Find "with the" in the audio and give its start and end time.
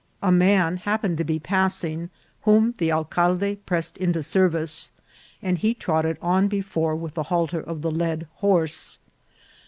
6.95-7.21